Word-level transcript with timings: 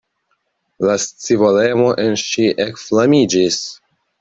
La 0.89 0.95
scivolemo 1.03 1.91
en 2.05 2.19
ŝi 2.23 2.49
ekflamiĝis! 2.67 3.63